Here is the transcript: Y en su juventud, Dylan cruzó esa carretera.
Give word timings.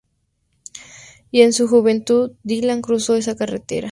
Y 1.29 1.41
en 1.41 1.53
su 1.53 1.67
juventud, 1.67 2.31
Dylan 2.41 2.81
cruzó 2.81 3.15
esa 3.15 3.35
carretera. 3.35 3.89